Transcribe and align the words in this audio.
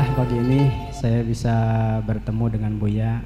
Alhamdulillah 0.00 0.24
pagi 0.24 0.40
ini 0.40 0.62
saya 0.96 1.20
bisa 1.20 1.56
bertemu 2.08 2.44
dengan 2.48 2.72
Buya 2.80 3.20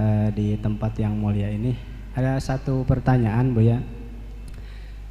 uh, 0.00 0.32
di 0.32 0.56
tempat 0.56 0.96
yang 0.96 1.12
mulia 1.12 1.52
ini. 1.52 1.76
Ada 2.16 2.40
satu 2.40 2.80
pertanyaan 2.88 3.52
Buya. 3.52 3.84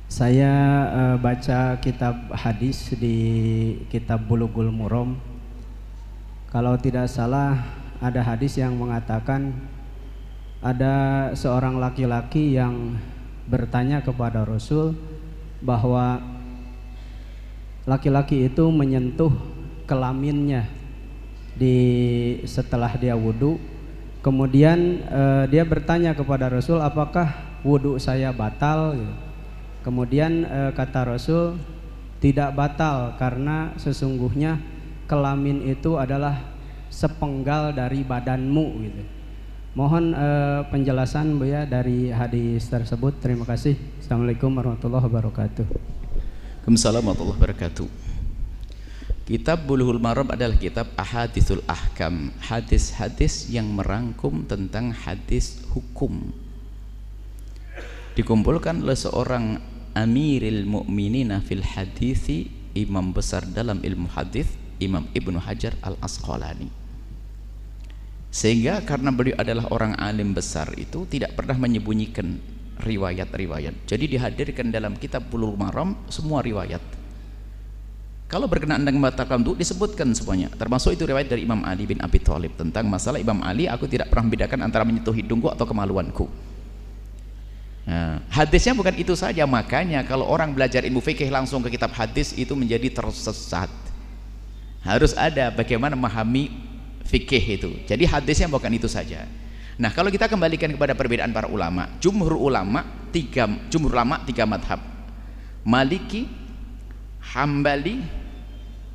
Saya 0.09 0.49
uh, 0.89 1.15
baca 1.21 1.77
kitab 1.77 2.33
hadis 2.33 2.97
di 2.97 3.17
kitab 3.93 4.25
Bulughul 4.25 4.73
Murom. 4.73 5.21
Kalau 6.49 6.73
tidak 6.81 7.13
salah 7.13 7.61
ada 8.01 8.25
hadis 8.25 8.57
yang 8.57 8.73
mengatakan 8.73 9.53
ada 10.65 11.29
seorang 11.37 11.77
laki-laki 11.77 12.57
yang 12.57 12.97
bertanya 13.45 14.01
kepada 14.01 14.41
Rasul 14.41 14.97
bahwa 15.61 16.25
laki-laki 17.85 18.49
itu 18.49 18.65
menyentuh 18.73 19.53
kelaminnya 19.85 20.67
di 21.55 21.77
setelah 22.43 22.91
dia 22.99 23.15
wudhu 23.15 23.55
kemudian 24.25 25.05
uh, 25.07 25.45
dia 25.45 25.61
bertanya 25.61 26.17
kepada 26.17 26.49
Rasul 26.49 26.81
apakah 26.81 27.55
wudhu 27.65 27.97
saya 27.97 28.29
batal? 28.29 28.97
Kemudian 29.81 30.45
uh, 30.45 30.71
kata 30.73 31.13
Rasul 31.13 31.57
tidak 32.21 32.53
batal 32.53 33.17
karena 33.17 33.73
sesungguhnya 33.77 34.61
kelamin 35.09 35.65
itu 35.65 35.97
adalah 35.97 36.41
sepenggal 36.93 37.73
dari 37.73 38.05
badanmu. 38.05 38.65
Gitu. 38.81 39.03
Mohon 39.75 40.15
uh, 40.15 40.61
penjelasan 40.71 41.35
Bu 41.35 41.45
ya 41.45 41.69
dari 41.69 42.09
hadis 42.09 42.65
tersebut. 42.65 43.19
Terima 43.21 43.43
kasih. 43.43 43.75
Assalamualaikum 44.01 44.49
warahmatullahi 44.49 45.05
wabarakatuh. 45.05 45.65
Waalaikumsalam 45.69 47.05
warahmatullahi 47.05 47.37
wabarakatuh 47.37 48.04
Kitab 49.25 49.65
Bulughul 49.65 49.97
Maram 49.97 50.29
adalah 50.29 50.53
kitab 50.53 50.93
ahadithul 51.01 51.65
ahkam. 51.65 52.29
Hadis-hadis 52.45 53.49
yang 53.49 53.73
merangkum 53.73 54.45
tentang 54.45 54.93
hadis 54.93 55.65
hukum. 55.73 56.29
Dikumpulkan 58.13 58.85
oleh 58.85 58.93
seorang 58.93 59.57
Amiril 59.97 60.69
Mu'minina 60.69 61.41
fil 61.41 61.65
hadithi 61.65 62.53
Imam 62.77 63.17
besar 63.17 63.49
dalam 63.49 63.81
ilmu 63.81 64.13
hadis 64.13 64.45
Imam 64.77 65.09
Ibnu 65.09 65.41
Hajar 65.41 65.73
Al-Asqalani. 65.81 66.69
Sehingga 68.29 68.85
karena 68.85 69.09
beliau 69.09 69.41
adalah 69.41 69.65
orang 69.73 69.97
alim 69.97 70.35
besar 70.37 70.69
itu 70.77 71.07
Tidak 71.09 71.33
pernah 71.33 71.57
menyembunyikan 71.57 72.37
riwayat-riwayat. 72.77 73.89
Jadi 73.89 74.05
dihadirkan 74.05 74.69
dalam 74.69 74.93
kitab 75.01 75.33
Bulughul 75.33 75.57
Maram 75.57 75.97
semua 76.13 76.45
riwayat 76.45 76.94
kalau 78.25 78.49
berkenaan 78.49 78.81
dengan 78.81 79.05
membatalkan 79.05 79.45
wudhu 79.45 79.61
disebutkan 79.61 80.09
semuanya. 80.17 80.49
Termasuk 80.57 80.97
itu 80.97 81.05
riwayat 81.05 81.29
dari 81.29 81.45
Imam 81.45 81.61
Ali 81.61 81.85
bin 81.85 82.01
Abi 82.01 82.17
Thalib 82.17 82.57
tentang 82.57 82.89
masalah 82.89 83.21
Imam 83.21 83.37
Ali 83.45 83.69
aku 83.69 83.85
tidak 83.85 84.09
pernah 84.09 84.25
membedakan 84.25 84.59
antara 84.65 84.81
menyentuh 84.81 85.13
hidungku 85.13 85.45
atau 85.53 85.65
kemaluanku. 85.69 86.25
Nah, 87.85 88.17
hadisnya 88.33 88.73
bukan 88.73 88.97
itu 88.97 89.13
saja 89.13 89.45
makanya 89.45 90.01
kalau 90.01 90.25
orang 90.25 90.57
belajar 90.57 90.81
ilmu 90.81 91.05
fikih 91.05 91.29
langsung 91.29 91.61
ke 91.61 91.69
kitab 91.69 91.93
hadis 91.93 92.33
itu 92.33 92.57
menjadi 92.57 92.89
tersesat. 92.89 93.69
Harus 94.81 95.13
ada 95.13 95.53
bagaimana 95.53 95.93
memahami 95.93 96.49
fikih 97.05 97.61
itu. 97.61 97.71
Jadi 97.85 98.09
hadisnya 98.09 98.49
bukan 98.49 98.73
itu 98.73 98.89
saja. 98.89 99.29
Nah, 99.77 99.93
kalau 99.93 100.09
kita 100.09 100.25
kembalikan 100.25 100.73
kepada 100.73 100.97
perbedaan 100.97 101.29
para 101.29 101.45
ulama, 101.45 101.93
jumhur 102.01 102.41
ulama 102.41 102.81
tiga 103.13 103.45
jumhur 103.69 103.93
ulama 103.93 104.17
tiga 104.25 104.49
madhab. 104.49 104.81
Maliki, 105.61 106.25
Hambali 107.33 108.03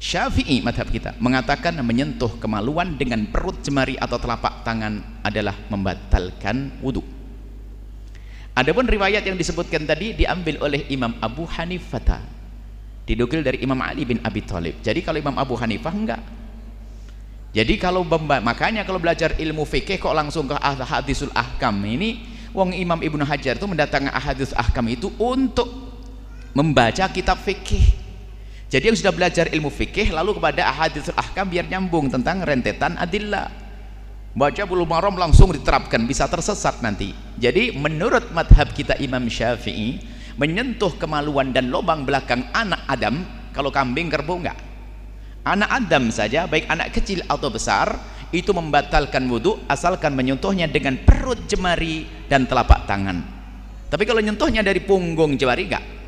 Syafi'i 0.00 0.62
madhab 0.64 0.88
kita 0.88 1.18
mengatakan 1.20 1.76
menyentuh 1.82 2.40
kemaluan 2.40 2.96
dengan 2.96 3.26
perut 3.28 3.60
jemari 3.60 4.00
atau 4.00 4.16
telapak 4.16 4.64
tangan 4.64 5.22
adalah 5.26 5.52
membatalkan 5.68 6.80
wudhu 6.80 7.20
adapun 8.60 8.84
riwayat 8.84 9.24
yang 9.24 9.40
disebutkan 9.40 9.88
tadi 9.88 10.12
diambil 10.12 10.60
oleh 10.60 10.84
Imam 10.92 11.16
Abu 11.24 11.48
Hanifah. 11.48 12.20
Didukil 13.08 13.42
dari 13.42 13.58
Imam 13.64 13.80
Ali 13.82 14.06
bin 14.06 14.22
Abi 14.22 14.44
Thalib. 14.44 14.84
Jadi 14.84 15.00
kalau 15.02 15.18
Imam 15.18 15.34
Abu 15.40 15.56
Hanifah 15.58 15.90
enggak. 15.90 16.22
Jadi 17.50 17.74
kalau 17.82 18.06
makanya 18.06 18.86
kalau 18.86 19.02
belajar 19.02 19.34
ilmu 19.34 19.66
fikih 19.66 19.98
kok 19.98 20.14
langsung 20.14 20.46
ke 20.46 20.54
hadisul 20.86 21.34
ahkam 21.34 21.74
ini 21.82 22.22
wong 22.54 22.70
Imam 22.70 23.02
Ibnu 23.02 23.26
Hajar 23.26 23.58
itu 23.58 23.66
mendatangkan 23.66 24.14
ahadis 24.14 24.54
ahkam 24.54 24.86
itu 24.86 25.10
untuk 25.18 25.66
membaca 26.54 27.10
kitab 27.10 27.42
fikih 27.42 27.99
jadi 28.70 28.94
yang 28.94 28.98
sudah 29.02 29.10
belajar 29.10 29.50
ilmu 29.50 29.66
fikih 29.66 30.14
lalu 30.14 30.38
kepada 30.38 30.62
ahadits 30.70 31.10
ahkam 31.18 31.50
biar 31.50 31.66
nyambung 31.66 32.06
tentang 32.06 32.38
rentetan 32.46 32.94
adillah. 33.02 33.50
Baca 34.30 34.62
bulu 34.62 34.86
maram 34.86 35.18
langsung 35.18 35.50
diterapkan 35.50 36.06
bisa 36.06 36.30
tersesat 36.30 36.78
nanti. 36.78 37.10
Jadi 37.34 37.74
menurut 37.74 38.30
madhab 38.30 38.70
kita 38.70 38.94
Imam 39.02 39.26
Syafi'i 39.26 39.98
menyentuh 40.38 40.94
kemaluan 41.02 41.50
dan 41.50 41.66
lubang 41.66 42.06
belakang 42.06 42.46
anak 42.54 42.86
Adam 42.86 43.26
kalau 43.50 43.74
kambing 43.74 44.06
kerbau 44.06 44.38
enggak. 44.38 44.62
Anak 45.42 45.66
Adam 45.66 46.14
saja 46.14 46.46
baik 46.46 46.70
anak 46.70 46.94
kecil 46.94 47.26
atau 47.26 47.50
besar 47.50 47.98
itu 48.30 48.54
membatalkan 48.54 49.26
wudhu 49.26 49.66
asalkan 49.66 50.14
menyentuhnya 50.14 50.70
dengan 50.70 50.94
perut 51.02 51.42
jemari 51.50 52.06
dan 52.30 52.46
telapak 52.46 52.86
tangan. 52.86 53.18
Tapi 53.90 54.06
kalau 54.06 54.22
nyentuhnya 54.22 54.62
dari 54.62 54.78
punggung 54.78 55.34
jemari 55.34 55.66
enggak 55.66 55.99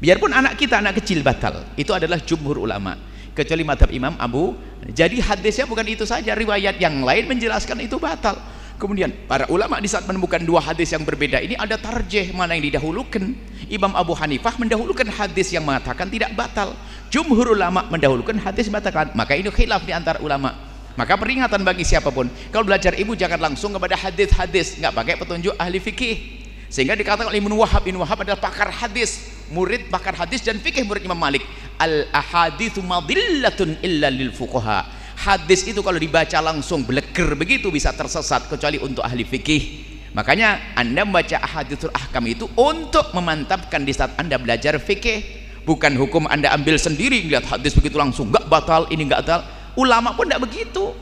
biarpun 0.00 0.32
anak 0.32 0.60
kita 0.60 0.80
anak 0.80 1.00
kecil 1.02 1.24
batal 1.24 1.64
itu 1.76 1.92
adalah 1.92 2.20
jumhur 2.20 2.60
ulama. 2.62 2.96
Kecuali 3.36 3.68
madhab 3.68 3.92
imam 3.92 4.16
Abu. 4.16 4.56
Jadi 4.88 5.20
hadisnya 5.20 5.68
bukan 5.68 5.84
itu 5.84 6.08
saja 6.08 6.32
riwayat 6.32 6.80
yang 6.80 7.04
lain 7.04 7.28
menjelaskan 7.28 7.84
itu 7.84 8.00
batal. 8.00 8.40
Kemudian 8.76 9.08
para 9.24 9.48
ulama 9.48 9.80
di 9.80 9.88
saat 9.88 10.04
menemukan 10.04 10.40
dua 10.44 10.60
hadis 10.60 10.92
yang 10.92 11.00
berbeda 11.00 11.40
ini 11.40 11.56
ada 11.56 11.80
tarjeh 11.80 12.32
mana 12.32 12.56
yang 12.56 12.64
didahulukan. 12.68 13.24
Imam 13.72 13.92
Abu 13.96 14.12
Hanifah 14.16 14.56
mendahulukan 14.56 15.08
hadis 15.08 15.52
yang 15.52 15.64
mengatakan 15.64 16.08
tidak 16.08 16.32
batal. 16.36 16.76
Jumhur 17.12 17.56
ulama 17.56 17.84
mendahulukan 17.88 18.36
hadis 18.40 18.68
mengatakan 18.68 19.12
maka 19.16 19.36
ini 19.36 19.48
khilaf 19.52 19.84
di 19.84 19.92
antara 19.96 20.20
ulama. 20.20 20.52
Maka 20.96 21.12
peringatan 21.20 21.60
bagi 21.60 21.84
siapa 21.84 22.08
pun 22.08 22.28
kalau 22.48 22.64
belajar 22.64 22.96
ibu 22.96 23.12
jangan 23.12 23.52
langsung 23.52 23.72
kepada 23.76 24.00
hadis-hadis. 24.00 24.80
Nggak 24.80 24.92
pakai 24.96 25.14
petunjuk 25.20 25.54
ahli 25.60 25.76
fikih. 25.80 26.16
Sehingga 26.72 26.96
dikatakan 26.96 27.28
oleh 27.28 27.40
Ibnu 27.40 27.56
Wahab 27.56 27.84
Ibnu 27.84 28.00
Wahab 28.00 28.24
adalah 28.24 28.40
pakar 28.40 28.72
hadis 28.72 29.35
murid 29.52 29.92
pakar 29.92 30.16
hadis 30.16 30.42
dan 30.42 30.58
fikih 30.58 30.86
murid 30.86 31.04
Imam 31.04 31.18
Malik. 31.18 31.44
Al 31.76 32.08
ahadithu 32.10 32.80
madillatun 32.80 33.78
illa 33.84 34.08
lil 34.08 34.32
fuqaha. 34.32 34.86
Hadis 35.16 35.64
itu 35.64 35.80
kalau 35.80 35.96
dibaca 35.96 36.38
langsung 36.44 36.84
beleger 36.84 37.32
begitu 37.36 37.72
bisa 37.72 37.92
tersesat 37.92 38.48
kecuali 38.52 38.76
untuk 38.76 39.00
ahli 39.00 39.24
fikih. 39.24 39.62
Makanya 40.16 40.76
anda 40.76 41.04
membaca 41.04 41.36
ahadithul 41.40 41.92
ahkam 41.92 42.24
itu 42.24 42.48
untuk 42.56 43.12
memantapkan 43.12 43.84
di 43.84 43.92
saat 43.92 44.16
anda 44.16 44.40
belajar 44.40 44.76
fikih. 44.80 45.44
Bukan 45.68 45.92
hukum 45.98 46.24
anda 46.30 46.52
ambil 46.56 46.80
sendiri 46.80 47.26
lihat 47.26 47.44
hadis 47.48 47.74
begitu 47.76 47.98
langsung 47.98 48.32
enggak 48.32 48.48
batal 48.48 48.88
ini 48.88 49.04
enggak 49.04 49.24
batal. 49.28 49.40
Ulama 49.76 50.16
pun 50.16 50.24
enggak 50.28 50.40
begitu. 50.48 50.96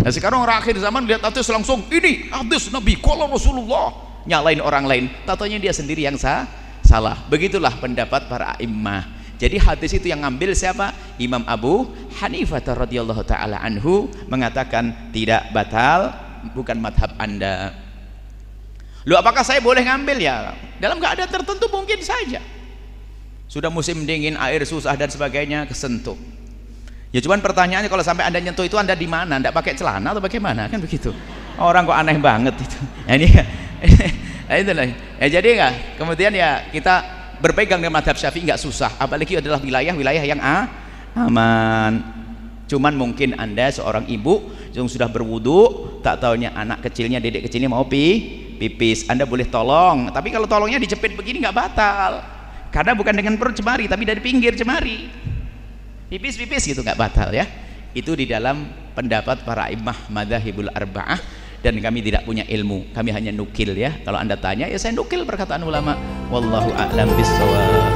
Nah 0.00 0.12
sekarang 0.12 0.40
orang 0.44 0.60
akhir 0.60 0.80
zaman 0.80 1.04
lihat 1.04 1.20
hadis 1.24 1.48
langsung 1.48 1.84
ini 1.92 2.28
hadis 2.32 2.72
Nabi 2.72 2.96
kalau 3.00 3.28
Rasulullah. 3.28 3.92
Nyalain 4.24 4.60
orang 4.64 4.88
lain. 4.88 5.04
Tatanya 5.28 5.60
dia 5.60 5.72
sendiri 5.76 6.08
yang 6.08 6.16
sah 6.16 6.48
salah 6.94 7.18
begitulah 7.26 7.74
pendapat 7.82 8.30
para 8.30 8.54
imam 8.62 9.02
jadi 9.34 9.58
hadis 9.58 9.90
itu 9.98 10.06
yang 10.08 10.22
ngambil 10.22 10.54
siapa? 10.54 10.94
Imam 11.18 11.42
Abu 11.44 11.90
Hanifah 12.22 12.62
radhiyallahu 12.62 13.26
taala 13.26 13.58
anhu 13.58 14.06
mengatakan 14.30 15.10
tidak 15.10 15.50
batal 15.50 16.14
bukan 16.54 16.78
madhab 16.78 17.10
anda. 17.18 17.74
Lu 19.04 19.18
apakah 19.18 19.42
saya 19.42 19.58
boleh 19.58 19.84
ngambil? 19.84 20.16
Ya 20.22 20.54
dalam 20.78 21.02
keadaan 21.02 21.28
tertentu 21.28 21.66
mungkin 21.68 21.98
saja. 22.00 22.40
Sudah 23.50 23.68
musim 23.68 24.06
dingin 24.06 24.38
air 24.38 24.62
susah 24.64 24.94
dan 24.94 25.10
sebagainya 25.10 25.66
kesentuh. 25.66 26.16
Ya 27.12 27.20
cuman 27.22 27.42
pertanyaannya 27.42 27.90
kalau 27.90 28.02
sampai 28.06 28.26
anda 28.26 28.38
nyentuh 28.38 28.64
itu 28.64 28.78
anda 28.78 28.94
di 28.94 29.06
mana? 29.06 29.38
Anda 29.38 29.50
pakai 29.52 29.74
celana 29.76 30.14
atau 30.14 30.22
bagaimana? 30.22 30.70
Kan 30.70 30.80
begitu. 30.80 31.10
Orang 31.58 31.86
kok 31.86 31.94
aneh 31.94 32.18
banget 32.18 32.54
itu. 32.58 32.78
Ya, 33.06 33.12
ini 33.18 33.28
nah, 34.46 34.56
itulah 34.60 34.86
ya 35.20 35.26
jadi 35.40 35.48
enggak 35.56 35.72
kemudian 35.96 36.32
ya 36.36 36.68
kita 36.68 37.24
berpegang 37.44 37.76
dengan 37.76 38.00
madhab 38.00 38.16
syafi'i 38.16 38.48
enggak 38.48 38.60
susah. 38.60 38.96
Apalagi 38.96 39.36
adalah 39.36 39.60
wilayah-wilayah 39.60 40.24
yang 40.24 40.40
ah, 40.40 40.64
aman. 41.12 42.00
Cuman 42.64 42.96
mungkin 42.96 43.36
anda 43.36 43.68
seorang 43.68 44.08
ibu 44.08 44.48
yang 44.72 44.88
sudah 44.88 45.06
berwudu 45.12 46.00
tak 46.00 46.24
tahunya 46.24 46.56
anak 46.56 46.80
kecilnya 46.88 47.20
dedek 47.20 47.44
kecilnya 47.44 47.68
mau 47.68 47.84
pi 47.84 48.40
pipis. 48.56 49.04
Anda 49.12 49.28
boleh 49.28 49.44
tolong. 49.44 50.08
Tapi 50.08 50.32
kalau 50.32 50.48
tolongnya 50.48 50.80
dijepit 50.80 51.12
begini 51.12 51.44
enggak 51.44 51.68
batal. 51.68 52.24
Karena 52.72 52.96
bukan 52.96 53.14
dengan 53.14 53.36
perut 53.36 53.54
cemari 53.54 53.86
tapi 53.86 54.02
dari 54.02 54.18
pinggir 54.18 54.56
cemari 54.58 55.06
pipis-pipis 56.08 56.64
gitu 56.64 56.80
enggak 56.80 56.96
batal 56.96 57.28
ya. 57.28 57.44
Itu 57.94 58.16
di 58.16 58.24
dalam 58.24 58.66
pendapat 58.96 59.44
para 59.44 59.68
imah 59.70 60.08
madhahibul 60.10 60.72
arba'ah 60.72 61.20
dan 61.64 61.80
kami 61.80 62.04
tidak 62.04 62.28
punya 62.28 62.44
ilmu. 62.44 62.92
Kami 62.92 63.08
hanya 63.08 63.32
nukil 63.32 63.72
ya. 63.72 63.96
Kalau 64.04 64.20
anda 64.20 64.36
tanya 64.36 64.68
ya 64.68 64.76
saya 64.76 64.92
nukil 64.92 65.24
perkataan 65.24 65.64
ulama. 65.64 65.96
Wallahu 66.28 66.68
a'lam 66.76 67.08
bissawab 67.16 67.93